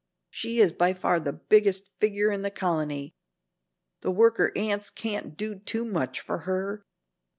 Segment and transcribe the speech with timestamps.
[0.31, 3.13] She is by far the biggest figure in the colony.
[4.01, 6.83] The worker ants can't do too much for her.